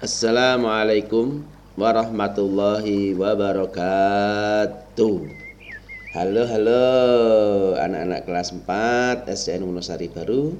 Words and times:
Assalamualaikum 0.00 1.44
warahmatullahi 1.76 3.12
wabarakatuh. 3.20 5.18
Halo 6.16 6.42
halo 6.48 6.84
anak-anak 7.76 8.24
kelas 8.24 8.48
4 8.64 9.28
SDN 9.28 9.68
Wonosari 9.68 10.08
Baru. 10.08 10.56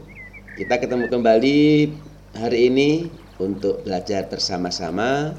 Kita 0.60 0.76
ketemu 0.76 1.08
kembali 1.08 1.88
hari 2.36 2.68
ini 2.68 3.08
untuk 3.40 3.80
belajar 3.80 4.28
bersama-sama, 4.28 5.32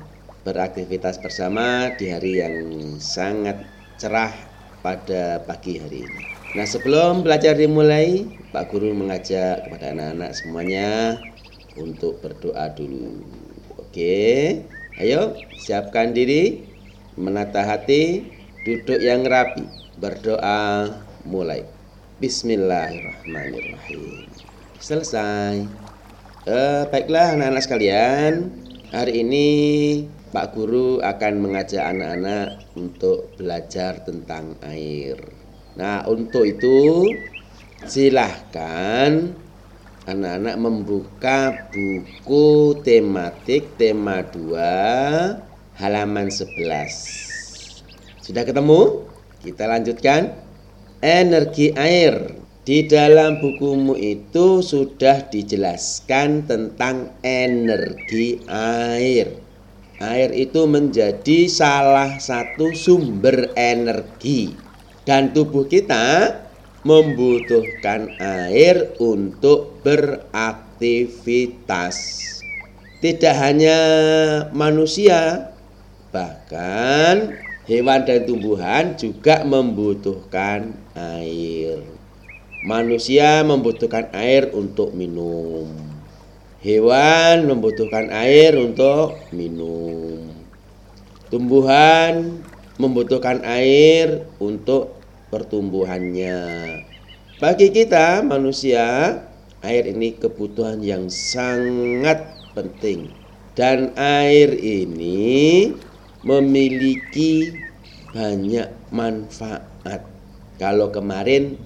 beraktivitas 0.49 1.21
bersama 1.21 1.93
di 1.93 2.09
hari 2.09 2.41
yang 2.41 2.57
sangat 2.97 3.61
cerah 4.02 4.33
pada 4.81 5.45
pagi 5.45 5.77
hari 5.77 6.09
ini. 6.09 6.21
Nah, 6.57 6.65
sebelum 6.65 7.21
belajar 7.21 7.54
dimulai, 7.54 8.25
Pak 8.49 8.65
Guru 8.73 8.97
mengajak 8.97 9.70
kepada 9.70 9.93
anak-anak 9.93 10.33
semuanya 10.33 11.21
untuk 11.77 12.18
berdoa 12.18 12.65
dulu. 12.73 13.40
Oke, 13.91 14.55
ayo 15.04 15.36
siapkan 15.59 16.15
diri, 16.15 16.63
menata 17.19 17.59
hati, 17.59 18.23
duduk 18.63 19.04
yang 19.04 19.27
rapi, 19.27 19.68
berdoa 19.99 20.87
mulai. 21.27 21.68
Bismillahirrahmanirrahim. 22.23 24.32
Selesai. 24.79 25.68
Eh, 26.47 26.83
baiklah 26.87 27.35
anak-anak 27.35 27.63
sekalian, 27.68 28.55
hari 28.96 29.27
ini 29.27 29.47
Pak 30.32 30.55
Guru 30.55 31.04
akan 31.04 31.43
mengajak 31.43 31.83
anak-anak 31.83 32.63
untuk 32.80 33.35
belajar 33.35 34.08
tentang 34.08 34.55
air. 34.71 35.19
Nah, 35.75 36.08
untuk 36.08 36.47
itu 36.47 37.11
silahkan 37.83 39.35
anak-anak 40.09 40.55
membuka 40.58 41.69
buku 41.69 42.73
tematik 42.81 43.78
tema 43.78 44.25
2 44.25 45.77
halaman 45.77 46.27
11. 46.33 48.25
Sudah 48.25 48.41
ketemu? 48.41 49.05
Kita 49.45 49.69
lanjutkan. 49.69 50.33
Energi 51.02 51.73
air. 51.77 52.38
Di 52.61 52.85
dalam 52.85 53.41
bukumu 53.41 53.97
itu 53.97 54.61
sudah 54.61 55.25
dijelaskan 55.33 56.45
tentang 56.45 57.17
energi 57.25 58.38
air. 58.49 59.33
Air 59.97 60.29
itu 60.33 60.69
menjadi 60.69 61.49
salah 61.49 62.22
satu 62.22 62.73
sumber 62.73 63.49
energi 63.57 64.53
dan 65.05 65.33
tubuh 65.33 65.66
kita 65.66 66.38
membutuhkan 66.81 68.09
air 68.17 68.97
untuk 68.97 69.85
beraktivitas. 69.85 72.17
Tidak 73.01 73.33
hanya 73.33 73.79
manusia, 74.53 75.49
bahkan 76.13 77.33
hewan 77.65 78.05
dan 78.05 78.29
tumbuhan 78.29 78.93
juga 78.97 79.41
membutuhkan 79.41 80.73
air. 80.93 81.81
Manusia 82.61 83.41
membutuhkan 83.41 84.13
air 84.13 84.53
untuk 84.53 84.93
minum. 84.93 85.66
Hewan 86.61 87.49
membutuhkan 87.49 88.13
air 88.13 88.53
untuk 88.53 89.17
minum. 89.33 90.29
Tumbuhan 91.33 92.38
membutuhkan 92.77 93.41
air 93.41 94.29
untuk 94.38 95.00
pertumbuhannya. 95.31 96.37
Bagi 97.39 97.73
kita 97.73 98.21
manusia, 98.21 99.17
air 99.63 99.89
ini 99.89 100.19
kebutuhan 100.19 100.83
yang 100.83 101.09
sangat 101.09 102.21
penting. 102.53 103.09
Dan 103.55 103.95
air 103.97 104.53
ini 104.55 105.71
memiliki 106.21 107.57
banyak 108.13 108.91
manfaat. 108.93 110.06
Kalau 110.59 110.94
kemarin 110.94 111.57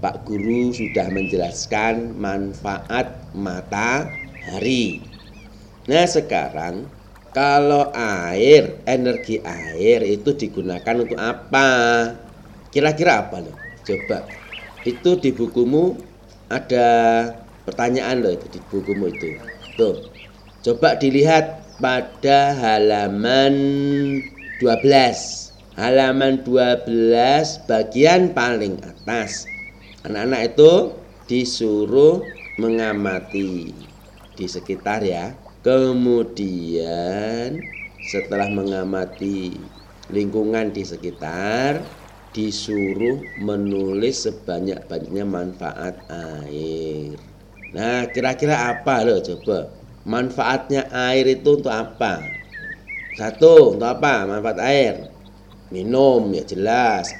Pak 0.00 0.26
Guru 0.26 0.72
sudah 0.72 1.12
menjelaskan 1.12 2.16
manfaat 2.18 3.30
matahari. 3.36 5.06
Nah, 5.86 6.06
sekarang 6.08 6.88
kalau 7.30 7.94
air, 7.94 8.82
energi 8.88 9.38
air 9.44 10.02
itu 10.02 10.34
digunakan 10.34 10.96
untuk 10.98 11.20
apa? 11.20 11.70
Kira-kira 12.70 13.26
apa 13.26 13.42
loh? 13.42 13.58
Coba. 13.82 14.30
Itu 14.86 15.18
di 15.18 15.34
bukumu 15.34 15.98
ada 16.46 16.86
pertanyaan 17.66 18.22
loh 18.22 18.30
itu 18.30 18.46
di 18.46 18.62
bukumu 18.62 19.10
itu. 19.10 19.34
Tuh. 19.74 20.06
Coba 20.62 20.94
dilihat 20.94 21.74
pada 21.82 22.54
halaman 22.54 23.54
12. 24.62 25.50
Halaman 25.74 26.46
12 26.46 27.66
bagian 27.66 28.30
paling 28.36 28.78
atas. 28.84 29.48
Anak-anak 30.06 30.54
itu 30.54 30.72
disuruh 31.26 32.30
mengamati 32.60 33.74
di 34.36 34.46
sekitar 34.46 35.02
ya. 35.02 35.34
Kemudian 35.60 37.60
setelah 38.00 38.48
mengamati 38.48 39.68
lingkungan 40.08 40.72
di 40.72 40.84
sekitar, 40.84 41.84
disuruh 42.30 43.34
menulis 43.38 44.26
sebanyak-banyaknya 44.26 45.24
manfaat 45.26 46.06
air. 46.10 47.18
Nah, 47.74 48.06
kira-kira 48.10 48.70
apa 48.70 49.02
loh 49.02 49.18
coba? 49.22 49.70
Manfaatnya 50.06 50.90
air 50.90 51.26
itu 51.26 51.58
untuk 51.58 51.74
apa? 51.74 52.34
Satu, 53.14 53.78
untuk 53.78 53.86
apa 53.90 54.26
manfaat 54.26 54.58
air? 54.62 54.94
Minum 55.70 56.30
ya 56.34 56.42
jelas. 56.46 57.14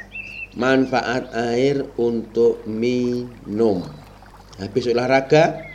Manfaat 0.59 1.31
air 1.31 1.95
untuk 1.95 2.67
minum. 2.67 3.87
Habis 4.59 4.91
olahraga, 4.91 5.71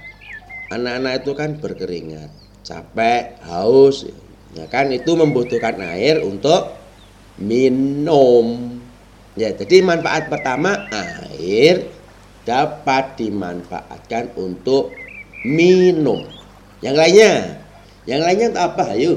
anak-anak 0.67 1.23
itu 1.23 1.31
kan 1.31 1.49
berkeringat, 1.63 2.29
capek, 2.67 3.39
haus, 3.47 4.03
ya 4.51 4.67
kan 4.67 4.91
itu 4.91 5.15
membutuhkan 5.15 5.79
air 5.79 6.19
untuk 6.19 6.75
minum. 7.39 8.74
Ya, 9.35 9.51
jadi 9.51 9.83
manfaat 9.83 10.31
pertama 10.31 10.87
air 11.35 11.91
dapat 12.47 13.19
dimanfaatkan 13.19 14.31
untuk 14.39 14.95
minum. 15.43 16.23
Yang 16.79 16.95
lainnya, 16.95 17.33
yang 18.07 18.21
lainnya 18.23 18.47
untuk 18.55 18.63
apa? 18.63 18.83
Ayo. 18.95 19.13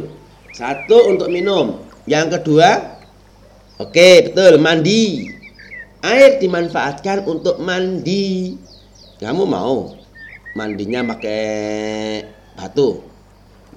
Satu 0.50 1.14
untuk 1.14 1.30
minum. 1.30 1.86
Yang 2.10 2.40
kedua, 2.40 2.98
oke 3.78 4.10
betul 4.26 4.58
mandi. 4.58 5.30
Air 6.02 6.42
dimanfaatkan 6.42 7.22
untuk 7.22 7.62
mandi. 7.62 8.58
Kamu 9.22 9.46
mau 9.46 9.94
mandinya 10.58 11.14
pakai 11.14 11.42
batu? 12.58 13.06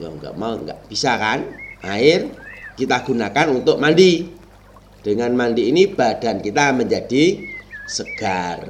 Ya 0.02 0.10
enggak 0.10 0.34
mau, 0.34 0.58
enggak 0.58 0.82
bisa 0.90 1.14
kan? 1.22 1.46
Air 1.86 2.34
kita 2.82 3.06
gunakan 3.06 3.62
untuk 3.62 3.78
mandi. 3.78 4.41
Dengan 5.02 5.34
mandi 5.34 5.74
ini 5.74 5.90
badan 5.90 6.46
kita 6.46 6.78
menjadi 6.78 7.42
segar. 7.90 8.70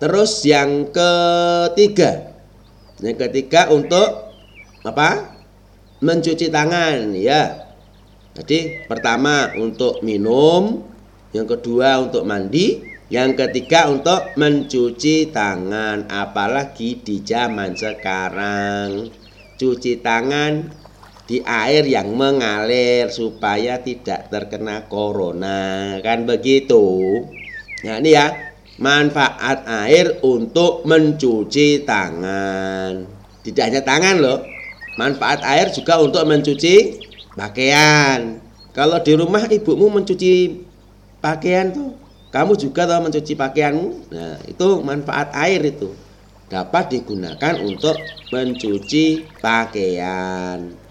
Terus 0.00 0.40
yang 0.48 0.88
ketiga. 0.88 2.32
Yang 3.04 3.16
ketiga 3.28 3.68
untuk 3.72 4.32
apa? 4.84 5.36
Mencuci 6.00 6.48
tangan 6.48 7.12
ya. 7.12 7.72
Jadi 8.36 8.84
pertama 8.84 9.52
untuk 9.56 10.04
minum, 10.04 10.84
yang 11.32 11.48
kedua 11.48 12.00
untuk 12.04 12.28
mandi, 12.28 12.84
yang 13.08 13.32
ketiga 13.32 13.88
untuk 13.88 14.36
mencuci 14.36 15.32
tangan, 15.32 16.08
apalagi 16.08 17.00
di 17.00 17.24
zaman 17.24 17.72
sekarang. 17.72 19.08
Cuci 19.56 20.04
tangan 20.04 20.68
di 21.26 21.42
air 21.42 21.82
yang 21.82 22.14
mengalir 22.14 23.10
supaya 23.10 23.82
tidak 23.82 24.30
terkena 24.30 24.86
corona. 24.86 25.98
Kan 26.00 26.22
begitu? 26.22 27.26
Nah 27.82 27.98
ini 27.98 28.14
ya 28.14 28.30
manfaat 28.78 29.66
air 29.66 30.22
untuk 30.22 30.86
mencuci 30.86 31.82
tangan. 31.82 33.10
Tidak 33.42 33.62
hanya 33.62 33.82
tangan 33.82 34.16
loh 34.22 34.38
manfaat 34.96 35.44
air 35.44 35.68
juga 35.74 36.00
untuk 36.00 36.22
mencuci 36.24 37.02
pakaian. 37.36 38.40
Kalau 38.72 39.02
di 39.02 39.12
rumah 39.18 39.44
ibumu 39.50 39.92
mencuci 39.92 40.62
pakaian 41.20 41.74
tuh 41.74 41.98
kamu 42.30 42.54
juga 42.54 42.86
tahu 42.86 43.10
mencuci 43.10 43.32
pakaianmu? 43.34 43.88
Nah 44.14 44.38
itu 44.46 44.68
manfaat 44.80 45.34
air 45.34 45.60
itu. 45.64 45.90
Dapat 46.46 46.94
digunakan 46.94 47.58
untuk 47.58 47.98
mencuci 48.30 49.26
pakaian 49.42 50.85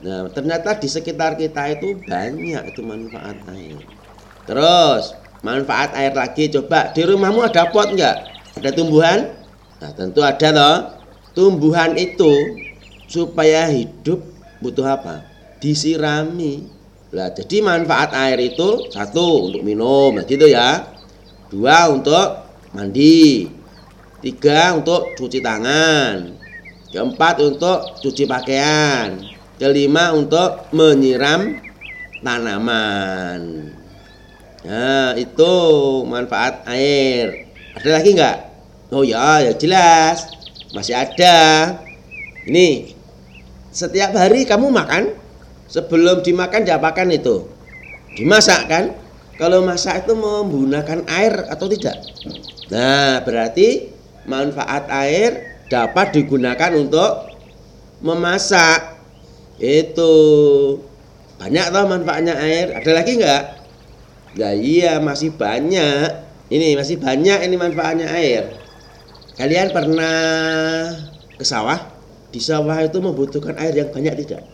Nah, 0.00 0.32
ternyata 0.32 0.80
di 0.80 0.88
sekitar 0.88 1.36
kita 1.36 1.76
itu 1.76 2.00
banyak 2.08 2.72
itu 2.72 2.80
manfaat 2.80 3.36
air. 3.52 3.76
Terus, 4.48 5.12
manfaat 5.44 5.92
air 5.92 6.16
lagi 6.16 6.48
coba 6.48 6.88
di 6.96 7.04
rumahmu 7.04 7.44
ada 7.44 7.68
pot 7.68 7.92
enggak? 7.92 8.24
Ada 8.56 8.72
tumbuhan? 8.72 9.36
Nah, 9.80 9.92
tentu 9.92 10.24
ada 10.24 10.48
loh. 10.56 10.76
Tumbuhan 11.36 11.94
itu 12.00 12.32
supaya 13.12 13.68
hidup 13.68 14.24
butuh 14.64 14.88
apa? 14.88 15.20
Disirami. 15.60 16.64
Lah, 17.12 17.28
jadi 17.36 17.60
manfaat 17.60 18.16
air 18.16 18.40
itu 18.40 18.88
satu 18.88 19.52
untuk 19.52 19.62
minum, 19.66 20.16
nah 20.16 20.24
gitu 20.24 20.48
ya. 20.48 20.88
Dua 21.52 21.92
untuk 21.92 22.46
mandi. 22.72 23.50
Tiga 24.20 24.76
untuk 24.76 25.12
cuci 25.16 25.42
tangan. 25.44 26.38
Keempat 26.88 27.34
untuk 27.42 27.98
cuci 28.00 28.24
pakaian. 28.28 29.39
Kelima 29.60 30.16
untuk 30.16 30.72
menyiram 30.72 31.60
tanaman. 32.24 33.68
Nah, 34.64 35.12
itu 35.20 35.52
manfaat 36.08 36.64
air. 36.64 37.52
Ada 37.76 38.00
lagi 38.00 38.16
nggak? 38.16 38.36
Oh 38.88 39.04
ya, 39.04 39.44
ya 39.44 39.52
jelas. 39.52 40.32
Masih 40.72 40.96
ada. 40.96 41.76
Ini 42.48 42.96
setiap 43.68 44.16
hari 44.16 44.48
kamu 44.48 44.72
makan, 44.72 45.12
sebelum 45.68 46.24
dimakan 46.24 46.64
diapakan 46.64 47.12
itu? 47.12 47.44
Dimasak 48.16 48.64
kan? 48.64 48.96
Kalau 49.36 49.60
masak 49.60 50.08
itu 50.08 50.16
menggunakan 50.16 51.04
air 51.04 51.52
atau 51.52 51.68
tidak? 51.68 52.00
Nah, 52.72 53.20
berarti 53.28 53.92
manfaat 54.24 54.88
air 54.88 55.60
dapat 55.68 56.16
digunakan 56.16 56.72
untuk 56.80 57.28
memasak. 58.00 58.99
Itu 59.60 60.12
banyak 61.36 61.66
toh 61.68 61.84
manfaatnya 61.84 62.34
air. 62.40 62.72
Ada 62.72 62.90
lagi 62.96 63.20
nggak? 63.20 63.42
Nah 64.40 64.52
iya 64.56 64.96
masih 65.04 65.36
banyak. 65.36 66.08
Ini 66.48 66.74
masih 66.80 66.96
banyak 66.96 67.44
ini 67.44 67.54
manfaatnya 67.60 68.08
air. 68.08 68.56
Kalian 69.36 69.68
pernah 69.70 70.16
ke 71.36 71.44
sawah? 71.44 71.92
Di 72.32 72.40
sawah 72.40 72.80
itu 72.80 72.98
membutuhkan 73.04 73.54
air 73.60 73.76
yang 73.76 73.92
banyak 73.92 74.24
tidak? 74.24 74.48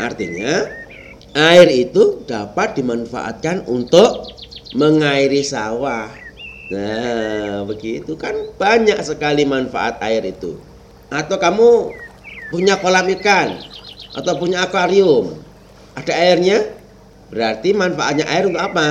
Artinya 0.00 0.64
air 1.36 1.68
itu 1.68 2.24
dapat 2.24 2.76
dimanfaatkan 2.80 3.68
untuk 3.68 4.32
mengairi 4.72 5.44
sawah. 5.44 6.08
Nah, 6.72 7.68
begitu 7.68 8.16
kan 8.16 8.32
banyak 8.56 8.96
sekali 9.04 9.44
manfaat 9.44 10.00
air 10.00 10.24
itu. 10.24 10.56
Atau 11.12 11.36
kamu 11.36 11.92
punya 12.48 12.80
kolam 12.80 13.08
ikan 13.20 13.60
atau 14.12 14.32
punya 14.36 14.64
akuarium. 14.64 15.40
Ada 15.96 16.12
airnya? 16.12 16.58
Berarti 17.32 17.72
manfaatnya 17.72 18.28
air 18.28 18.44
untuk 18.48 18.62
apa? 18.62 18.88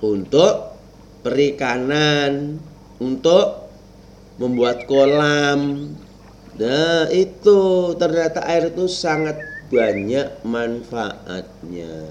Untuk 0.00 0.54
perikanan, 1.24 2.60
untuk 3.00 3.68
membuat 4.40 4.84
kolam. 4.88 5.92
Nah, 6.60 7.08
itu 7.08 7.92
ternyata 7.96 8.44
air 8.44 8.68
itu 8.72 8.84
sangat 8.88 9.40
banyak 9.72 10.44
manfaatnya. 10.44 12.04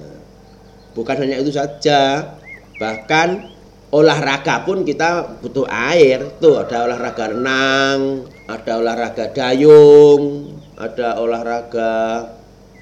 Bukan 0.98 1.16
hanya 1.22 1.38
itu 1.38 1.54
saja, 1.54 2.34
bahkan 2.82 3.54
olahraga 3.94 4.66
pun 4.66 4.82
kita 4.82 5.38
butuh 5.42 5.70
air. 5.70 6.26
Tuh 6.42 6.66
ada 6.66 6.90
olahraga 6.90 7.30
renang, 7.30 8.26
ada 8.50 8.72
olahraga 8.82 9.30
dayung, 9.30 10.49
ada 10.80 11.20
olahraga 11.20 12.32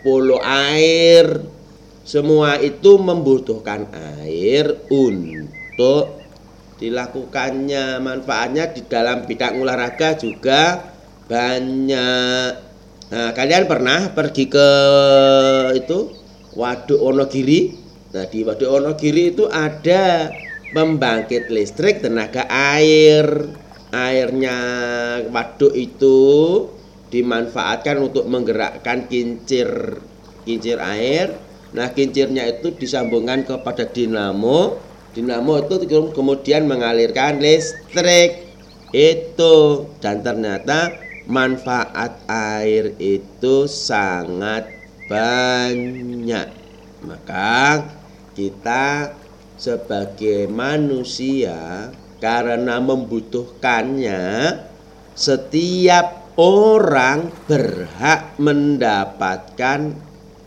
polo 0.06 0.38
air, 0.46 1.42
semua 2.06 2.62
itu 2.62 3.02
membutuhkan 3.02 3.90
air 4.22 4.86
untuk 4.88 6.22
dilakukannya. 6.78 7.98
Manfaatnya 7.98 8.70
di 8.70 8.86
dalam 8.86 9.26
bidang 9.26 9.60
olahraga 9.60 10.14
juga 10.14 10.94
banyak. 11.26 12.50
Nah, 13.08 13.32
kalian 13.34 13.66
pernah 13.66 14.14
pergi 14.14 14.46
ke 14.46 14.70
itu 15.74 16.14
Waduk 16.54 17.02
Wonogiri? 17.02 17.74
Nah, 18.14 18.30
di 18.30 18.46
Waduk 18.46 18.70
Wonogiri 18.70 19.34
itu 19.34 19.50
ada 19.50 20.30
pembangkit 20.72 21.50
listrik 21.50 22.06
tenaga 22.06 22.46
air. 22.48 23.26
Airnya 23.88 24.60
waduk 25.32 25.72
itu 25.72 26.20
dimanfaatkan 27.10 28.04
untuk 28.04 28.28
menggerakkan 28.28 29.08
kincir 29.08 30.00
kincir 30.44 30.80
air 30.80 31.48
Nah, 31.76 31.92
kincirnya 31.92 32.48
itu 32.48 32.72
disambungkan 32.72 33.44
kepada 33.44 33.84
dinamo. 33.84 34.80
Dinamo 35.12 35.54
itu 35.60 35.76
kemudian 36.16 36.70
mengalirkan 36.70 37.44
listrik. 37.44 38.48
Itu 38.96 39.86
dan 40.00 40.24
ternyata 40.24 40.96
manfaat 41.28 42.24
air 42.32 42.96
itu 42.96 43.68
sangat 43.68 44.72
banyak. 45.12 46.48
Maka 47.04 47.84
kita 48.32 49.12
sebagai 49.60 50.48
manusia 50.48 51.92
karena 52.24 52.80
membutuhkannya 52.80 54.24
setiap 55.18 56.27
orang 56.38 57.34
berhak 57.50 58.38
mendapatkan 58.38 59.98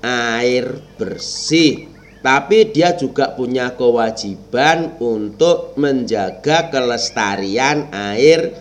air 0.01 0.81
bersih 0.97 1.91
tapi 2.21 2.69
dia 2.69 2.93
juga 3.01 3.33
punya 3.33 3.73
kewajiban 3.73 5.01
untuk 5.01 5.73
menjaga 5.81 6.69
kelestarian 6.69 7.89
air 7.97 8.53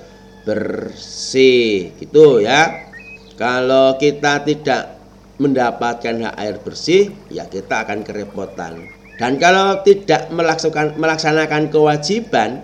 bersih 0.48 1.92
gitu 2.00 2.40
ya. 2.40 2.88
Kalau 3.36 4.00
kita 4.00 4.48
tidak 4.48 4.96
mendapatkan 5.40 6.16
hak 6.24 6.36
air 6.40 6.56
bersih 6.64 7.12
ya 7.28 7.52
kita 7.52 7.84
akan 7.84 8.08
kerepotan. 8.08 8.80
Dan 9.20 9.36
kalau 9.36 9.84
tidak 9.84 10.32
melaksanakan 10.32 10.96
melaksanakan 10.96 11.64
kewajiban 11.68 12.64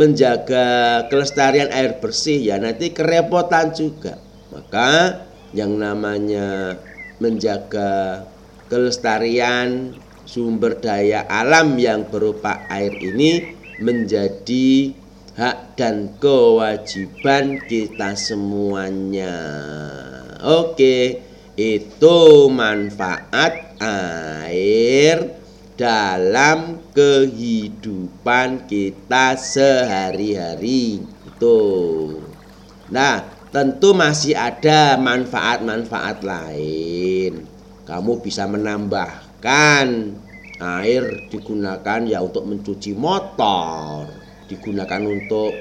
menjaga 0.00 1.04
kelestarian 1.12 1.68
air 1.68 2.00
bersih 2.00 2.40
ya 2.40 2.56
nanti 2.56 2.96
kerepotan 2.96 3.76
juga 3.76 4.16
maka 4.48 5.20
yang 5.52 5.76
namanya 5.76 6.80
menjaga 7.20 8.24
kelestarian 8.72 9.92
sumber 10.24 10.80
daya 10.80 11.28
alam 11.28 11.76
yang 11.76 12.08
berupa 12.08 12.64
air 12.72 12.96
ini 12.96 13.60
menjadi 13.76 14.96
hak 15.40 15.80
dan 15.80 16.20
kewajiban 16.20 17.64
kita 17.64 18.12
semuanya. 18.12 19.40
Oke, 20.44 21.24
itu 21.56 22.18
manfaat 22.52 23.72
air 23.80 25.39
dalam 25.80 26.76
kehidupan 26.92 28.68
kita 28.68 29.32
sehari-hari. 29.40 31.00
Itu. 31.24 31.56
Nah, 32.92 33.24
tentu 33.48 33.96
masih 33.96 34.36
ada 34.36 35.00
manfaat-manfaat 35.00 36.20
lain. 36.20 37.48
Kamu 37.88 38.20
bisa 38.20 38.44
menambahkan 38.44 39.88
air 40.60 41.02
digunakan 41.32 42.00
ya 42.04 42.20
untuk 42.20 42.44
mencuci 42.44 42.92
motor, 42.92 44.04
digunakan 44.52 45.00
untuk 45.00 45.56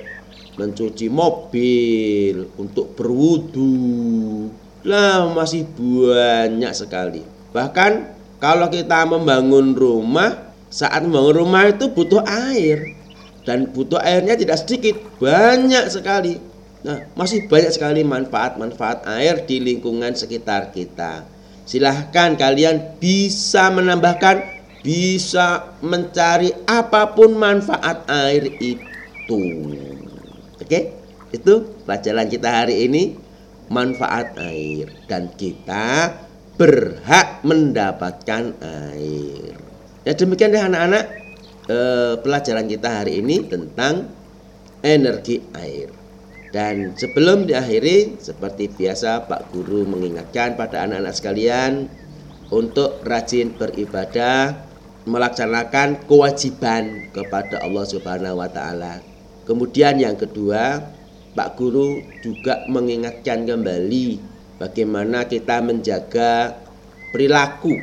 mencuci 0.60 1.08
mobil, 1.08 2.60
untuk 2.60 2.92
berwudu. 2.92 4.52
Lah 4.84 5.32
masih 5.32 5.64
banyak 5.64 6.76
sekali. 6.76 7.24
Bahkan 7.56 8.19
kalau 8.40 8.72
kita 8.72 9.04
membangun 9.04 9.76
rumah, 9.76 10.52
saat 10.72 11.04
membangun 11.04 11.46
rumah 11.46 11.70
itu 11.70 11.92
butuh 11.92 12.24
air 12.26 12.96
dan 13.44 13.68
butuh 13.70 14.00
airnya 14.00 14.40
tidak 14.40 14.64
sedikit, 14.64 14.96
banyak 15.20 15.86
sekali 15.92 16.50
Nah, 16.80 17.12
masih 17.12 17.44
banyak 17.52 17.76
sekali 17.76 18.08
manfaat-manfaat 18.08 19.04
air 19.04 19.44
di 19.44 19.60
lingkungan 19.60 20.16
sekitar 20.16 20.72
kita. 20.72 21.28
Silahkan 21.68 22.40
kalian 22.40 22.96
bisa 23.04 23.68
menambahkan, 23.68 24.40
bisa 24.80 25.76
mencari 25.84 26.56
apa 26.64 27.12
pun 27.12 27.36
manfaat 27.36 28.08
air 28.08 28.48
itu. 28.64 29.44
Oke, 30.56 30.96
itu 31.36 31.54
pelajaran 31.84 32.32
kita 32.32 32.48
hari 32.48 32.88
ini 32.88 33.20
manfaat 33.68 34.40
air 34.40 34.88
dan 35.12 35.28
kita 35.36 36.16
berhak 36.60 37.40
mendapatkan 37.48 38.52
air. 38.92 39.56
Ya 40.04 40.12
demikian 40.12 40.52
deh 40.52 40.60
anak-anak 40.60 41.06
eh, 41.72 42.14
pelajaran 42.20 42.68
kita 42.68 43.00
hari 43.00 43.24
ini 43.24 43.48
tentang 43.48 44.12
energi 44.84 45.40
air. 45.56 45.88
Dan 46.52 46.98
sebelum 47.00 47.48
diakhiri, 47.48 48.20
seperti 48.20 48.68
biasa 48.74 49.30
Pak 49.30 49.56
Guru 49.56 49.88
mengingatkan 49.88 50.60
pada 50.60 50.84
anak-anak 50.84 51.16
sekalian 51.16 51.88
untuk 52.52 53.06
rajin 53.06 53.54
beribadah, 53.56 54.58
melaksanakan 55.06 56.10
kewajiban 56.10 57.08
kepada 57.16 57.64
Allah 57.64 57.86
Subhanahu 57.86 58.42
wa 58.42 58.50
taala. 58.50 59.00
Kemudian 59.46 60.02
yang 60.02 60.18
kedua, 60.18 60.82
Pak 61.38 61.56
Guru 61.56 62.02
juga 62.26 62.66
mengingatkan 62.66 63.46
kembali 63.46 64.39
bagaimana 64.60 65.26
kita 65.26 65.64
menjaga 65.64 66.60
perilaku 67.10 67.74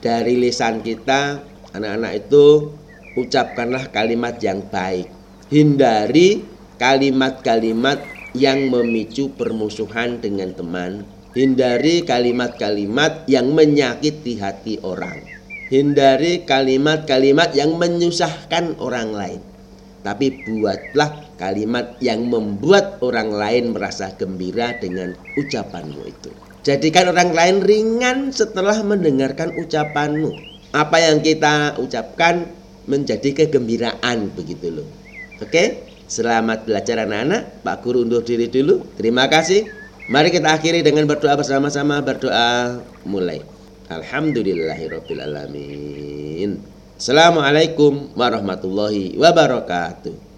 dari 0.00 0.40
lisan 0.40 0.80
kita 0.80 1.44
anak-anak 1.76 2.26
itu 2.26 2.72
ucapkanlah 3.18 3.90
kalimat 3.90 4.38
yang 4.40 4.64
baik. 4.70 5.10
Hindari 5.50 6.46
kalimat-kalimat 6.78 7.98
yang 8.32 8.70
memicu 8.70 9.34
permusuhan 9.34 10.22
dengan 10.22 10.54
teman. 10.54 11.04
Hindari 11.34 12.02
kalimat-kalimat 12.02 13.26
yang 13.30 13.54
menyakiti 13.54 14.38
hati 14.38 14.82
orang. 14.82 15.22
Hindari 15.70 16.42
kalimat-kalimat 16.42 17.54
yang 17.54 17.78
menyusahkan 17.78 18.78
orang 18.82 19.14
lain. 19.14 19.40
Tapi 20.02 20.42
buatlah 20.42 21.29
kalimat 21.40 21.96
yang 22.04 22.28
membuat 22.28 23.00
orang 23.00 23.32
lain 23.32 23.72
merasa 23.72 24.12
gembira 24.12 24.76
dengan 24.76 25.16
ucapanmu 25.40 26.04
itu. 26.04 26.28
Jadikan 26.60 27.08
orang 27.08 27.32
lain 27.32 27.64
ringan 27.64 28.36
setelah 28.36 28.84
mendengarkan 28.84 29.56
ucapanmu. 29.56 30.36
Apa 30.76 31.00
yang 31.00 31.24
kita 31.24 31.80
ucapkan 31.80 32.44
menjadi 32.84 33.32
kegembiraan 33.32 34.28
begitu 34.36 34.68
loh. 34.68 34.84
Oke? 35.40 35.88
Selamat 36.04 36.68
belajar 36.68 37.08
anak-anak. 37.08 37.64
Pak 37.64 37.80
Guru 37.80 38.04
undur 38.04 38.20
diri 38.20 38.52
dulu. 38.52 38.84
Terima 39.00 39.24
kasih. 39.32 39.64
Mari 40.12 40.28
kita 40.34 40.50
akhiri 40.52 40.84
dengan 40.84 41.08
berdoa 41.08 41.40
bersama-sama. 41.40 42.04
Berdoa 42.04 42.84
mulai. 43.08 43.40
Alhamdulillahirrabbilalamin. 43.88 46.60
Assalamualaikum 47.00 48.12
warahmatullahi 48.12 49.16
wabarakatuh. 49.16 50.29